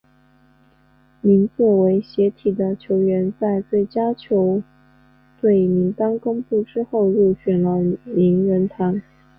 [1.21, 4.63] 名字为斜体的球员在最佳球
[5.39, 8.99] 队名单公布之后入选了名人堂。